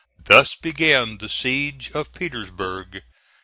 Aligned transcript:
Thus 0.25 0.55
began 0.55 1.19
the 1.19 1.29
siege 1.29 1.91
of 1.91 2.11
Petersburg. 2.11 3.03